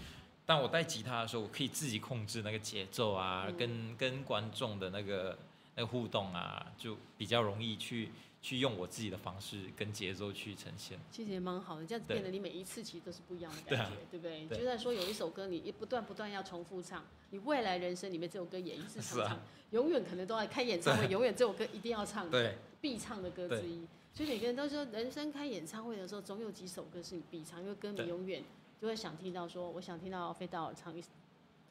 [0.45, 5.39] 当我带吉他的时候，我可以自己控制那个节奏啊，嗯、跟跟观众的那个
[5.77, 8.11] 那个互动啊，就比较容易去
[8.43, 10.99] 去用我自己的方式跟节奏去呈现。
[11.11, 14.47] 其实也蛮好的，这样子变得你每一次其实都是不一样的感觉，对，不对？
[14.47, 14.59] 对。
[14.59, 23.87] 就算说有一首歌你一不断不断要重复唱，你未来人生里面这首歌也一直唱 唱，啊、永远可能都要开演唱会， 永远这首歌一定要唱，对，必唱的歌之一。
[24.13, 28.43] 所以每个人都说，人生开演唱会的时候，总有几首歌是你必唱，因为歌迷永远
[28.83, 31.05] 就会想听到说，我想听到飞刀唱一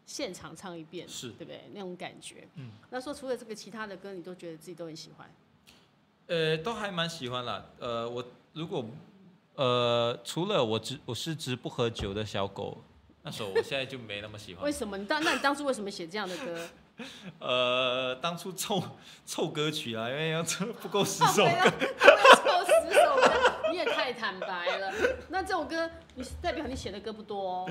[0.06, 1.64] 现场唱一遍，是对不对？
[1.74, 2.48] 那种感觉。
[2.56, 2.72] 嗯。
[2.90, 5.30] 那说除了这个其他的歌，你都觉得自己都很喜欢？
[6.28, 7.66] 呃，都还蛮喜欢啦。
[7.80, 8.86] 呃，我如果
[9.56, 12.78] 呃，除了我只我是只不喝酒的小狗，
[13.24, 14.64] 那首我现在就没那么喜欢。
[14.66, 14.98] 为什么？
[14.98, 16.70] 你当那你当初为什么写这样的歌？
[17.40, 18.82] 呃，当初凑
[19.26, 21.72] 凑歌曲啊，因为要凑不够十首 歌。
[23.86, 24.94] 太坦白了。
[25.30, 27.70] 那这首歌，你代表你写的歌不多哦。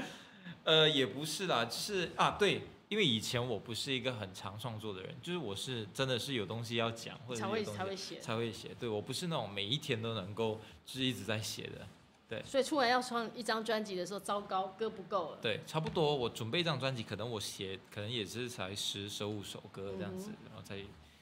[0.65, 2.63] 呃，也不是啦，就是啊，对。
[2.91, 8.75] 因为以前我不是一个很常创作的人，就是我是真的是有东西要讲，或者才会才会写才会写。
[8.81, 11.87] 对，我不是那种每一天都能够就是一直在写的。
[12.29, 12.43] 对。
[12.45, 15.39] 所以出来要创一张专辑的时候，糟糕，歌不够了。
[15.41, 16.17] 对，差不多。
[16.17, 20.77] 我准备一张专辑，可能我写可能也是才十十五首歌这样子，嗯、然后再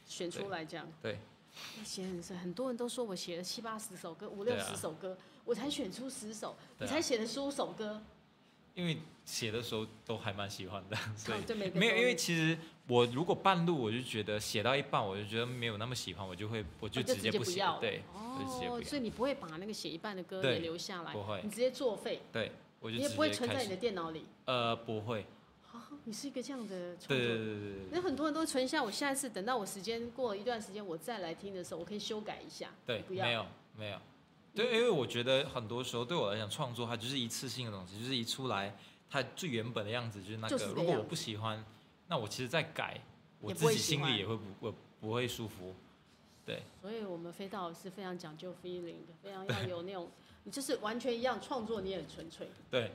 [0.06, 0.88] 选出来这样。
[1.02, 1.18] 对。
[1.84, 8.00] 写很深，很多人都说我写了七八十首歌，五六十首歌，啊、我才选出十首，你才写了十五首歌。
[8.74, 11.40] 因为写的时候都还蛮喜欢的， 所以
[11.74, 11.96] 没有。
[11.96, 17.60] 因为其实我如果半路我就觉得写到一半我就觉得没有那么喜欢，我就会我就直接不写。
[17.80, 22.20] 对，哦，所以你不会把那个写一半的歌也留下来，不会，你直接作废。
[22.32, 24.26] 对，我就你也不会存在你的电脑里。
[24.44, 25.26] 呃，不会。
[26.04, 27.16] 你是一个这样的创作。
[27.16, 27.86] 对对对对。
[27.90, 32.70] 那很多人都存下，我下一次等到我时间过了一段时间，我再来听的时候，我可以修改一下。
[32.86, 33.98] 对，不要没有没有。
[34.54, 38.76] 对，因为我觉得很多时候对我来讲，创作它就是一次性的东西，就是一出来。
[39.10, 41.64] 它最原本的样子就是那个，如果我不喜欢，
[42.08, 43.00] 那我其实再改，
[43.40, 45.74] 我自己心里也会不不不会舒服，
[46.44, 46.62] 对。
[46.82, 50.10] 所以我们飞道是非常讲究 feeling 的，非常要有那种，
[50.44, 52.50] 你就是完全一样创作，你也很纯粹。
[52.70, 52.92] 对，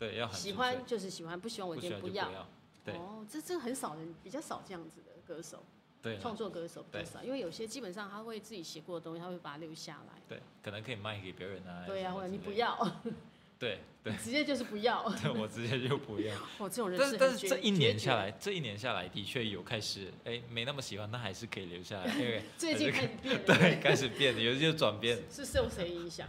[0.00, 2.48] 对，要很喜欢就是喜欢，不喜欢我就不要。
[2.82, 2.94] 对。
[2.94, 5.62] 哦，这这很少人，比较少这样子的歌手，
[6.00, 10.22] 对，创作歌手比较少，因为有些基本上他会自己写过的东西，他会把它留下来。
[10.26, 11.84] 对，可能可以卖给别人啊。
[11.86, 12.74] 对呀，或者你不要。
[13.60, 15.06] 对对，直接就是不要。
[15.22, 16.34] 对，我直接就不要。
[16.56, 17.04] 哦，这种人是。
[17.04, 23.44] 但是但是这一年下来，这一年下来的确有开始，哎，没那么喜欢，但还是可以留下来，因为最近开始变。
[23.44, 25.18] 对，开始变了，有些转变。
[25.30, 26.26] 是受谁影响？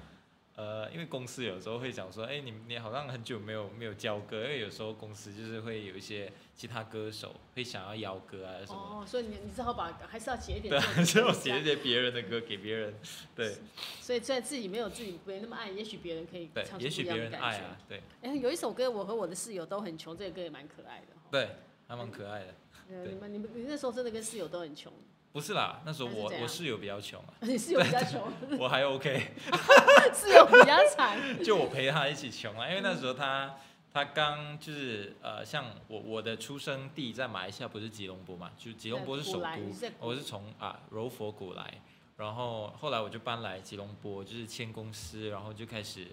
[0.61, 8.77] 呃，因为公司有时候会讲说，哎，你你好像很久没有没有交歌，因为有时候公司就是会有一些其他歌手会想要邀歌啊什么。
[8.77, 10.69] 哦，所以你你只好把还是要写一点。
[10.69, 12.93] 对，还是要写一些别人的歌给别人。
[13.35, 13.57] 对。
[13.99, 16.85] 所以虽然自己没有自己没那么爱，也许别人可以唱出不一样的感觉。
[16.85, 18.03] 也许别人爱啊，对。
[18.21, 21.07] 哎，有一首歌，我和我的室友都很穷，这个歌也蛮可爱的。
[21.31, 21.55] 对，
[21.87, 22.53] 还蛮可爱的。
[22.87, 24.93] 你们你们你那时候真的跟室友都很穷。
[25.33, 27.33] 不是啦，那时候我我室友比较穷啊。
[27.41, 29.31] 你室友比较穷，我还 OK。
[30.13, 31.17] 室友比较惨。
[31.43, 33.55] 就我陪他一起穷啊，因为那时候他
[33.93, 39.47] 他刚就是呃，像我我的出生地在马来西亚不是吉隆坡嘛，就吉隆坡是首都，
[39.99, 41.81] 我是从啊柔佛古来，
[42.17, 46.07] 然后后来我就搬来吉隆坡，就是签公司，然后就开始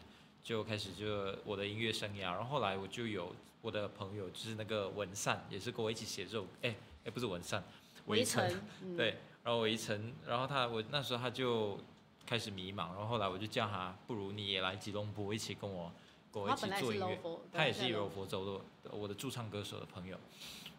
[0.44, 6.72] 就开始就我的音乐生涯，然后后来我就有我的朋友，就是那个文善，也是跟我一起写这首，哎
[7.04, 7.62] 哎不是文善。
[8.08, 8.50] 围城，
[8.96, 11.78] 对，然后围城，然后他我那时候他就
[12.26, 15.92] 开始迷茫，然后后来我就叫他，不如你也来吉隆坡一起跟我，
[16.32, 17.18] 跟我一起做音乐。
[17.52, 20.18] 他也是柔佛州的，我的驻唱歌手的朋友。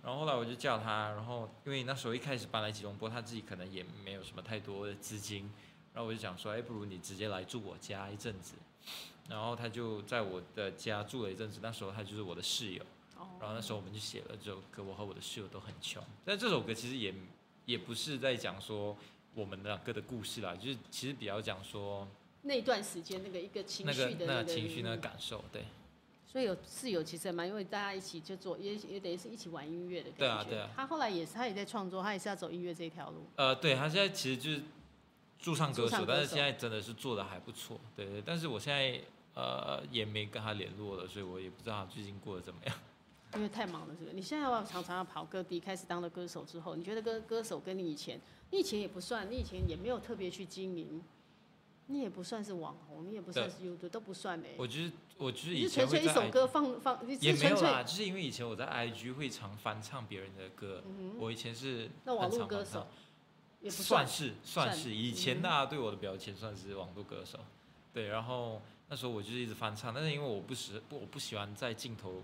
[0.01, 5.51] 然后后来我就叫他，然后因为那时候一开始搬来吉隆坡，他自己可能也没有什么太多的资金，
[5.93, 8.55] 然后我就想说，哎，不如你直接来住我家一阵子。
[9.27, 12.83] 然后他就在我的家住了一阵子，那时候他就是我的室友。
[13.39, 16.03] 然后那时候我们就写了这首歌，我和我的室友都很穷。
[16.25, 17.13] 但这首歌其实也
[17.65, 18.95] 也不是在讲说
[19.33, 22.07] 我们两个的故事啦，就是其实比较讲说
[22.41, 25.63] 那段时间那个一个情绪的那个情绪那个感受，对。
[26.31, 30.19] 所以有室友其实蛮因为大家一起就做，也也等于是一起玩音乐的感觉。
[30.19, 30.69] 对啊，对啊。
[30.75, 33.25] 他后来也是，他也在创作，他也是要走音乐这一条路。
[33.35, 34.61] 呃，对，他现在其实就是
[35.39, 38.21] 驻唱歌手，但是现在真的是做的还不错，对对。
[38.23, 39.01] 但是我现在
[39.33, 42.75] 呃也没跟他联络了，所以我也不知道他最近过得怎么样。
[43.35, 50.99] 因为太忙了，这个你现在要常常要跑各地，开始当了歌手之后，你觉得歌歌手跟你以前，你以前也不算，你以前也没有特别去经营，
[51.85, 54.55] 你也不算是网红，你也 不算是 YouTube，都不算嘞。
[54.57, 62.87] 我就是我就是以前纯粹一首歌放放，也没有啦，就是因为以前我在 IG 会常翻唱别人的歌，嗯、我以前是那网络歌手，
[63.61, 67.39] 也不算，算是算是以前大家对我的标签算是网络歌手，
[67.93, 72.23] 对，然后那时候我就是一直翻唱，但是因为我不喜我不喜欢在镜头。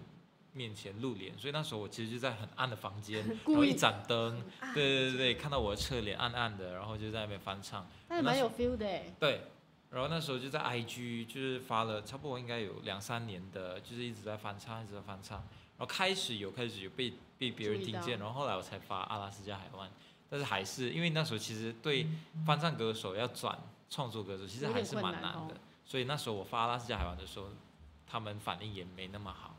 [0.55, 4.41] 面前露脸，所以那时候我其实就在很暗的房间， 然后一盏灯，
[4.73, 8.87] 对对对对，看到我的侧脸暗暗的，然后就在那边翻唱，那蛮有 feel 的。
[9.19, 9.41] 对，
[9.91, 15.39] 然后那时候就在 IG 就是发了差不多应该有两三年的，就是一直在翻唱，一直在翻唱，
[15.77, 19.91] 然后开始有开始有被被别人听见，然后后来我才发阿拉斯加海湾，
[20.29, 22.07] 但是还是因为那时候其实对
[22.45, 25.57] 翻唱歌手要转创作歌手，其实还是蛮难的。
[25.85, 27.49] 所以那时候我发《阿拉斯加海湾》的时候，
[28.07, 29.54] 他们反应也没那么好。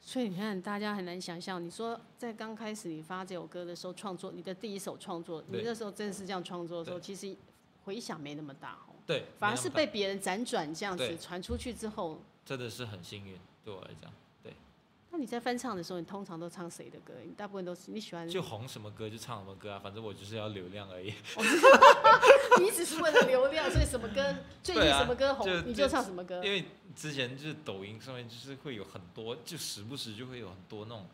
[0.00, 0.06] 对。
[0.06, 7.36] 所以你看，大家很难想象，你说在刚开始你发这首歌的时候，创作你的第一首创作，你那时候真的是这样创作的时候，其实
[7.84, 8.94] 回响没那么大哦。
[9.06, 9.24] 对。
[9.38, 14.10] 反而是被别人辗转这样子传出去之后，真的是很幸运，对我来讲。
[15.20, 17.12] 那你在翻唱的时候，你通常都唱谁的歌？
[17.22, 21.12] 你大部分都是你喜欢就红什么歌就唱什么歌啊，反正我就是要流量而已。
[22.58, 26.42] 你只是为了流量，所以什么歌最近什么歌红，你就唱什么歌。
[26.42, 26.64] 因为
[26.96, 31.06] 之前就是抖音上面就是会有很多，就时不时就会有很多那种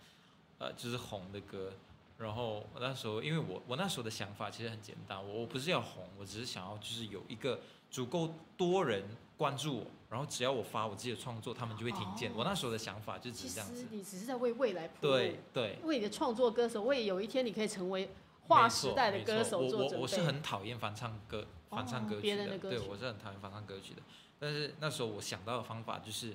[0.59, 1.73] 呃，就是红的歌。
[2.17, 7.59] 然后我那时候，因为我我那时候的想法其实很简单，我我不是要红，我只是想要就是有一个
[7.91, 9.03] 足够多人
[9.37, 9.87] 关注我。
[10.09, 12.31] 然后只要我发我自己的创作，他们就会听见。
[12.31, 13.75] 哦、我那时候的想法就是这样子。
[13.75, 15.13] 其实你只是在为未来铺路。
[15.13, 15.79] 对对。
[15.83, 18.09] 为你的创作歌手，为有一天你可以成为
[18.47, 19.97] 划时代的歌手做准备。
[19.97, 22.23] 我我我是很讨厌翻唱歌，翻唱歌曲的。
[22.23, 22.79] 别人的歌曲。
[22.79, 24.03] 对，我是很讨厌翻唱歌曲的。
[24.39, 26.33] 但是那时候我想到的方法就是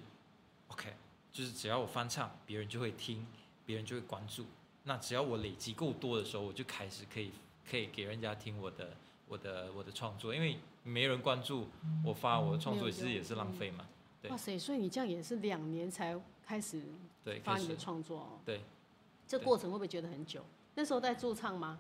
[0.68, 0.94] ，OK，
[1.32, 3.26] 就是只要我翻唱，别人就会听，
[3.66, 4.46] 别人就会关注。
[4.84, 7.32] 那只要我累积够多的时候，我就开始可以
[7.68, 8.90] 可以给人家听我的
[9.30, 10.58] 我的我的创作，因为。
[10.84, 11.68] 没人关注
[12.04, 13.86] 我发我的创作，其实也是浪费嘛。
[14.22, 14.32] 对。
[14.32, 16.82] 哇塞，所以你这样也是两年才开始
[17.44, 18.40] 发你的创作哦。
[18.46, 18.62] 对。
[19.28, 20.44] 这过程会不会觉得很久？
[20.76, 21.80] 那时候在驻唱吗？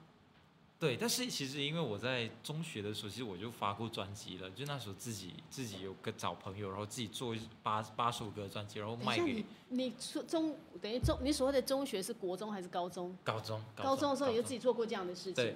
[0.79, 9.33] 对，但是其实因为我在中学的时候，其实我就发过专辑了，就那时候自己自己有个找朋友，然后自己做八八首歌专辑，然后卖给。
[9.33, 9.93] 你你
[10.27, 13.15] 中等于中你所谓的中学是国中还是高中？
[13.23, 13.61] 高中。
[13.75, 15.33] 高中的时候你就自己做过这样的事情。
[15.33, 15.55] 对。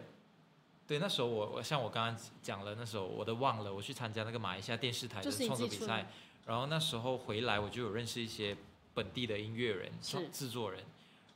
[0.87, 6.07] 对，那时候我我像我刚刚讲了，那时候我都忘了，我去参加那个马来西亚电视台的创作比赛，
[6.45, 8.55] 然后那时候回来我就有认识一些
[8.93, 9.91] 本地的音乐人、
[10.31, 10.83] 制作人，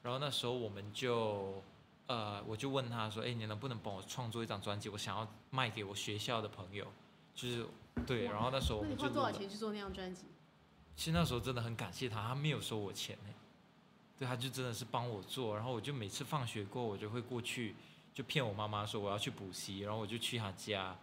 [0.03, 1.63] 然后那时候我们就
[2.05, 4.87] 呃，我就问他说，哎，你能不能帮我创作一张专辑？
[4.89, 6.85] 我想要卖给我学校的朋友，
[7.33, 7.65] 就是
[8.05, 10.25] 对，然后那时候我们就花多少钱去做那张专辑？
[10.95, 13.33] 其实那时候真的很感谢他，他没有收我钱呢，
[14.19, 17.73] 对，他就真的是帮我做，然后我就每次放学过，我就会过去。
[18.19, 20.93] 就骗我妈妈说我要去补习，然后我就去她家，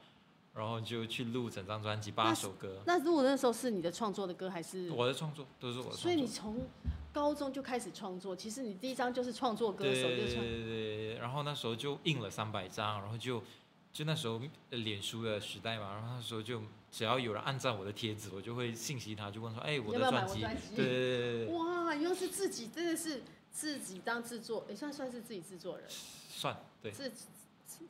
[0.53, 2.83] 然后就去录整张专辑八首歌。
[2.85, 4.91] 那录的那时候是你的创作的歌还是？
[4.91, 5.99] 我的创作都是我的作。
[5.99, 6.69] 所以你从
[7.15, 11.15] 高中就开始创作，其实你第一张就是创作歌手，对对对对。
[11.15, 13.43] 然后那时候就印了三百张，然后就
[13.95, 16.61] 就那时候脸书的时代嘛，然后那时候就
[16.93, 20.43] 只要有人按赞我的贴子，我就会信息他，就问说，哎，我的专辑，
[20.77, 21.55] 对对对对。
[21.57, 25.87] 哇，又是自己，真的是自己当制作，也算算是自己制作人。
[26.37, 27.11] 算对，是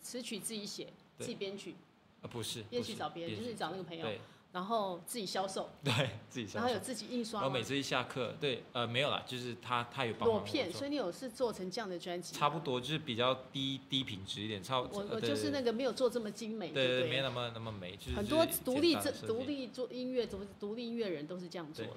[0.00, 1.74] 词曲自己写，自己编曲，
[2.22, 4.06] 啊不是，编曲找别人，就是找那个朋友，
[4.52, 5.92] 然后自己销售， 对，
[6.30, 10.36] 自己销售，然后有自己印刷，然后每次一下课，对，呃没有啦，就是他他有帮我。
[10.36, 12.36] 裸片，所以你有是做成这样的专辑？
[12.36, 15.00] 差不多，就是比较低低品质一点，差不多。
[15.00, 21.92] 我我就是那个没有做这么精美，对对，没那么那么美，就是很多独立这独立做音乐，独独立音乐人都是这样做的，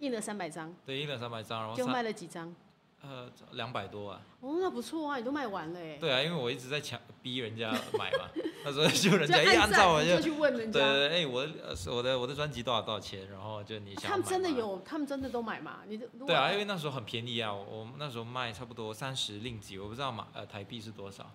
[0.00, 2.54] 印了三百张，对，印了三百张，然后就卖了几张。
[3.02, 4.22] 呃，两百多啊！
[4.40, 5.96] 哦，那不错啊，你都卖完了哎。
[5.98, 8.28] 对啊，因为我一直在抢，逼人家买嘛。
[8.64, 10.78] 那时候就人家一按照我就，就去问人家。
[10.78, 11.48] 对对对，哎，我
[11.92, 13.28] 我的我的专辑多少多少钱？
[13.28, 14.04] 然后就你想。
[14.04, 15.80] 他们真的有，他们真的都买嘛？
[15.88, 21.28] 你对啊，因为那时候很便宜啊，我，我那时候卖差不多三十令吉，我不知道马呃台币是多少。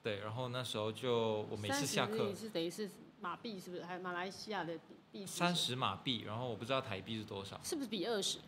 [0.00, 2.88] 对，然后那时候就我每次下课是等于是
[3.20, 3.82] 马币是不是？
[3.84, 4.78] 还马来西亚的
[5.10, 5.26] 币？
[5.26, 7.60] 三十马币，然后我不知道台币是多少。
[7.64, 8.38] 是不是比二十？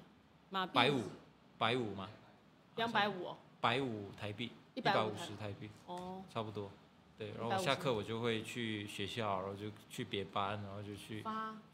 [0.50, 0.72] 马币。
[0.72, 1.02] 百五，
[1.58, 2.08] 百五吗？
[2.76, 6.70] 两百五，百五台币，一百五十台币，哦，差不多，
[7.18, 7.32] 对。
[7.38, 11.24] 然后下课我就会去学校，然后就去别班，然后就去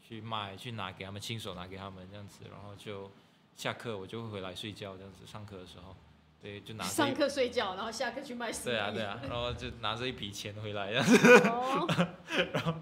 [0.01, 3.09] 去卖，去拿给他们，亲手拿给他们这样子，然后就
[3.55, 5.25] 下课我就会回来睡觉这样子。
[5.25, 5.95] 上课的时候，
[6.41, 8.51] 对，就拿上课睡觉，然后下课去卖。
[8.51, 11.87] 对啊对啊， 然后就拿着一笔钱回来这样子，哦、
[12.53, 12.73] 然后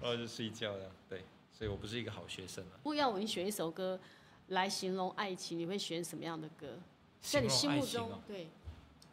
[0.00, 1.24] 然后就睡觉这样，对。
[1.54, 2.74] 所以我不是一个好学生啊。
[2.78, 4.00] 如果要我你选一首歌
[4.48, 6.78] 来形容爱情，你会选什么样的歌？
[7.22, 8.48] 在你心目中，对，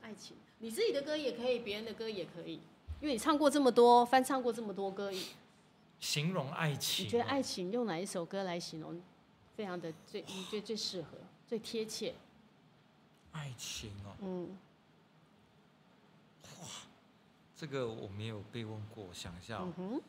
[0.01, 2.55] 爱情，你自己的歌也可以，别人的歌也可以，
[2.99, 5.11] 因为你唱过这么多，翻唱过这么多歌。
[5.99, 8.99] 形容爱情，你觉得爱情用哪一首歌来形容，
[9.55, 11.09] 非常的最，你觉得最适合、
[11.47, 12.15] 最贴切？
[13.31, 14.57] 爱情哦，嗯，
[16.61, 16.67] 哇，
[17.55, 19.59] 这个我没有被问过，我想一下。
[19.61, 20.01] 嗯哼，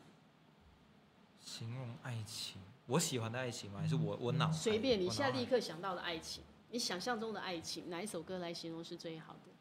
[1.39, 3.79] 形容爱情，我喜欢的爱情吗？
[3.79, 4.51] 还是我我脑？
[4.51, 6.43] 随便，你现在立刻想到的爱情。
[6.71, 9.51] 你想象中的爱情，哪一首歌来形容是最好的？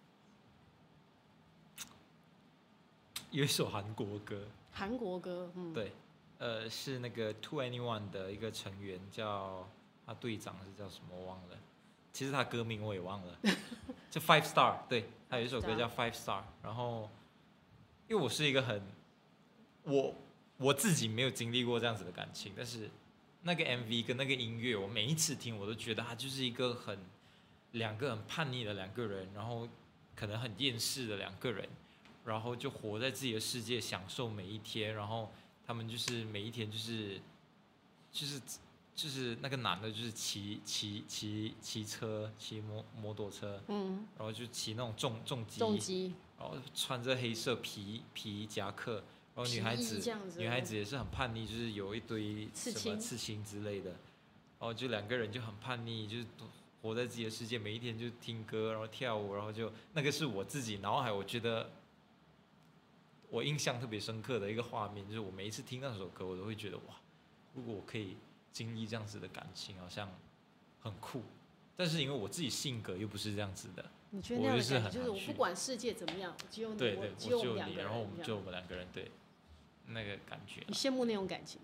[3.32, 4.46] 有一首韩国歌。
[4.72, 5.92] 韩国歌，嗯，对，
[6.38, 9.68] 呃，是那个 To Anyone 的一个成员叫
[10.06, 11.58] 他队长是叫什么我忘了，
[12.12, 13.38] 其实他歌名我也忘了，
[14.08, 17.10] 就 Five Star，对，他有一首歌叫 Five Star，然后
[18.08, 18.80] 因为我是一个很
[19.82, 20.14] 我
[20.58, 22.88] 我自己没有经历过这样子的感情，但是
[23.42, 26.98] 那个 MV 跟那个音乐，我每一次听，我都觉得他就是一个很
[27.72, 29.66] 两个很叛逆的两个人，然后
[30.14, 31.66] 可能很厌世的两个人，
[32.24, 35.32] 然后就活在自己的世界，享受每一天，然后
[35.66, 37.18] 他们就是每一天就是
[38.12, 38.40] 就是
[38.94, 49.02] 就是那个男的，就是骑骑骑骑车，骑摩摩托车，嗯，然后就骑那种重重机，重机，然后穿着黑色皮皮夹克。
[49.40, 53.90] 然后女孩子，女孩子也是很叛逆，就是有一堆什么刺青之类的。
[53.90, 56.26] 然后就两个人就很叛逆，就是
[56.82, 61.70] 活在自己的世界，每一天就听歌，然后跳舞，然后就那个是我自己脑海，我觉得
[63.30, 66.96] 我印象特别深刻的一个画面，就是我每一次听那首歌，我都会觉得哇，
[67.54, 68.18] 如果我可以
[68.52, 70.12] 经历这样子的感情，好像
[70.82, 71.22] 很酷。
[71.74, 79.10] 但是因为我自己性格又不是这样子的，你觉得那样的感觉就是我不管世界怎么样，只有你，对对，只有你，然后我们就我们两个人对。
[79.86, 81.60] 那个感觉，你羡慕那种感情，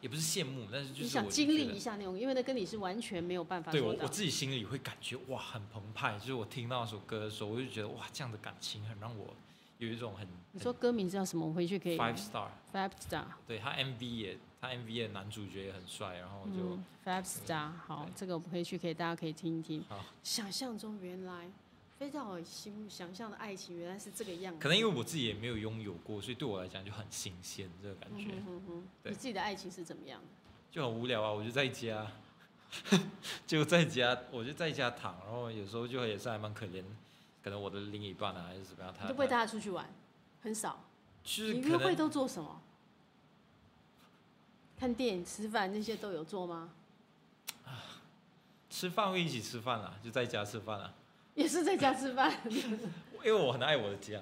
[0.00, 3.72] 也不是羡慕，但是就是你想经历一下那种，因为那跟你是完全没有办法。
[3.72, 6.18] 对，我我自己心里会感觉哇，很澎湃。
[6.18, 9.34] 就是我听到那首歌的时候，我就觉得哇，这样的感情很让我
[9.78, 10.26] 有一种很。
[10.52, 11.46] 你说歌名叫什么？
[11.46, 11.98] 我回去可以。
[11.98, 12.48] Five Star。
[12.72, 13.24] Five Star。
[13.46, 16.76] 对，他 MV 也，他 MV 的男主角也很帅，然后就。
[16.76, 19.84] 嗯、Five Star，好，这个我回去可以，大家可以听一听。
[19.88, 20.04] 好。
[20.22, 21.50] 想象中原来。
[21.98, 24.60] 飞到我心想象的爱情原来是这个样子。
[24.60, 28.32] 可能因为我自己也没有拥有过，所以对我来讲就很新鲜，这个感觉。
[28.46, 30.20] 嗯哼，你自己的爱情是怎么样？
[30.70, 32.06] 就很无聊啊，我就在家，
[33.46, 36.84] 就在家，我就在家躺，然后有时候就也是还蛮可怜，
[37.42, 39.88] 可能我的另一半啊还是怎么样，他都不会带他出去玩，
[40.42, 40.84] 很少。
[41.24, 42.60] 就是你约会都做什么？
[44.78, 46.74] 看电影、吃饭那些都有做吗？
[48.68, 50.92] 吃饭会一起吃饭啊，就在家吃饭啊。
[51.36, 54.20] 也是在家吃饭， 因为我很爱我的家，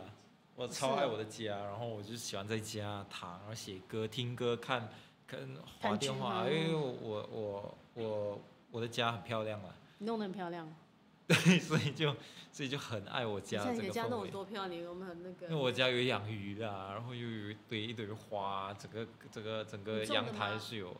[0.56, 4.88] 我超爱我的家，然后我就喜欢在家躺，然后写歌、听歌、看、
[5.26, 5.40] 看
[5.80, 8.40] 滑电话，因为我我我
[8.72, 10.68] 我的家很漂亮啊，你弄得很漂亮，
[11.28, 12.14] 对，所以就
[12.50, 13.70] 所以就很爱我家。
[13.70, 15.46] 你家弄得多漂亮，我们很那个。
[15.46, 20.94] 因为我家有养鱼啊，然后又有一堆一堆花，整个整个整个阳台是有。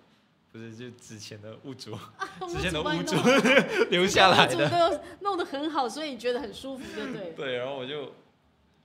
[0.55, 2.15] 不是，就之前的屋主，啊、
[2.49, 3.17] 之前的屋主
[3.91, 7.33] 留下来的，都弄得很好，所以你觉得很舒服，对不对？
[7.35, 8.03] 对，然后我就，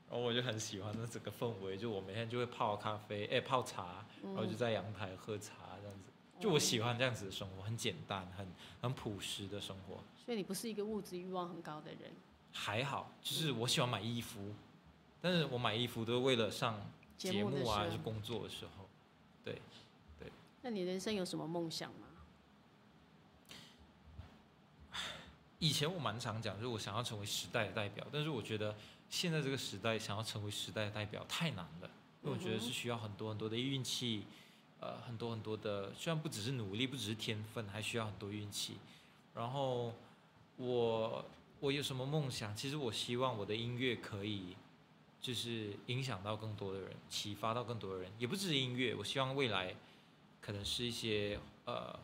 [0.10, 6.10] 然后我就很喜欢那整个氛围，就我每天就会泡咖啡，哎，泡茶，然后就在阳台喝茶这样子，
[6.40, 8.48] 就我喜欢这样子的生活，很简单，很
[8.82, 10.04] 很朴实的生活。
[10.26, 12.12] 所以你不是一个物质欲望很高的人？
[12.52, 14.40] 还好，就是我喜欢买衣服，
[15.22, 18.79] 但是我买衣服都是为了上节目啊，还是工作的时候，对。
[20.62, 22.08] 那你人生有什么梦想吗？
[25.58, 28.76] 以前我蛮常讲，就是我想要成为时代的代表，但是我觉得
[29.10, 31.90] 现在这个时代想要成为时代的代表太难了，
[32.24, 34.24] 因为我觉得是需要很多很多的运气，
[34.80, 38.78] 呃，很多很多的，虽然不只是努力，不只是天分，还需要很多运气。
[39.36, 39.94] 然后
[40.56, 41.26] 我
[41.60, 42.56] 我有什么梦想？
[42.56, 44.56] 其实我希望我的音乐可以
[45.22, 49.76] 就是影响到更多的人，启发到更多的人，也不只是音乐，我希望未来。
[50.42, 52.00] 可能是一些呃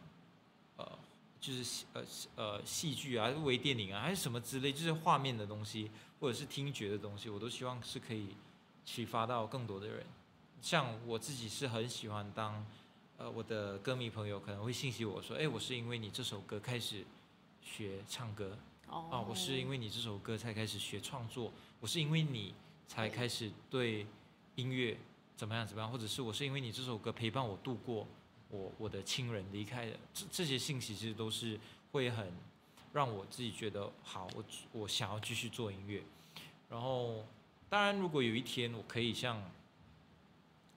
[0.78, 1.00] 呃，
[1.40, 2.04] 就是呃
[2.36, 8.36] 呃戏剧啊，微电影啊，还是什么之类，就是画面的东西，或者是听觉的东西，我都希望是可以
[8.84, 10.06] 启发到更多的人。
[10.62, 12.66] 像我自己是很喜欢当
[13.18, 17.06] 呃我的歌迷朋友可能会信息我说，哎，我是因为你这首歌开始
[17.62, 18.58] 学唱歌，
[18.88, 22.54] 啊，我是因为你这首歌才开始学创作，我是因为你
[22.88, 24.06] 才开始对
[24.56, 24.98] 音乐
[25.36, 28.06] 怎么样怎么样，或者是我是因为你这首歌陪伴我度过。
[28.56, 31.60] 我我的亲人离开的这这些信息，其实都是
[31.92, 32.32] 会很
[32.94, 36.02] 让我自己觉得好，我我想要继续做音乐。
[36.70, 37.26] 然后，
[37.70, 39.42] 当然，如果有一天我可以像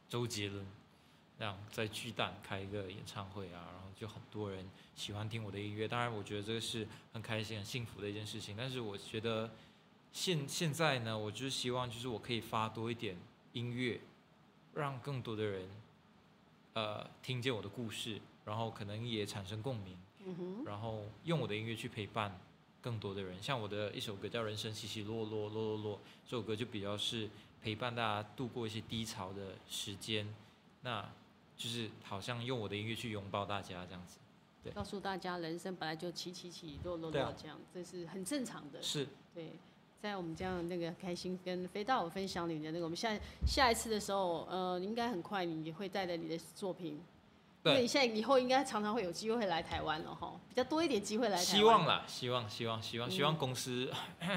[0.09, 0.67] 周杰伦
[1.39, 8.55] 那样在巨蛋开一个演唱会啊，然后就很多人喜欢听我的音乐，当然我觉得这个是很开心、很幸福的一件事情。
[8.57, 9.51] 但是我觉得
[10.13, 13.17] 现现在呢，我就是希望就是我可以发多一点
[13.53, 14.01] 音乐，
[14.75, 15.69] 让更多的人。
[16.75, 22.39] 呃，听见我的故事，然后可能也产生共鸣，嗯，然后用我的音乐去陪伴
[22.81, 23.43] 更多的人。
[23.43, 27.29] 像我的一首歌叫《人生起起落落落落落》，这首歌就比较是
[27.61, 30.33] 陪伴大家度过一些低潮的时间，
[30.83, 31.09] 那
[31.57, 34.19] 就是好像用我的音乐去拥抱大家这样子。
[34.63, 38.81] 对，告诉大家人生本来就起起起落落落这样，啊、这是很正常的。
[38.81, 39.53] 是，对。
[40.01, 43.11] 在我们这样那个开心跟飞到我分享你的那个，我们下
[43.47, 47.01] 下一次的时候，呃，应该很快你会带着你的作品，
[47.63, 51.57] 对，因为你现在以后应该常常会有机会来台湾了哈，比较多一点机会来台湾。
[51.59, 53.91] 希望啦，希望希望希望希望公司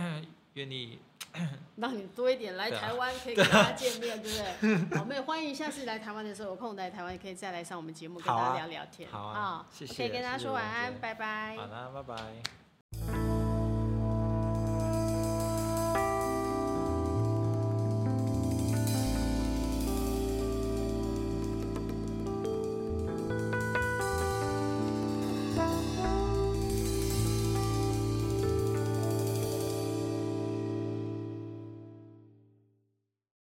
[0.56, 1.00] 愿意
[1.78, 4.38] 让你多一点来台湾，可以跟大家见面，对不
[4.90, 5.00] 对？
[5.00, 9.10] 我们也欢迎下次来台湾的时候有空来台湾，也可以再来上我们节目跟大家聊聊天。
[9.10, 9.94] 好啊，谢谢。
[9.96, 11.56] 可以跟大家说晚安，拜拜。
[11.56, 12.61] 好啦，拜拜。